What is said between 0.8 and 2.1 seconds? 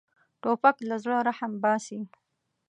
له زړه رحم باسي.